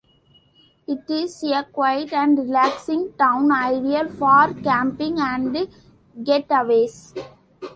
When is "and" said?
2.11-2.35, 5.19-5.55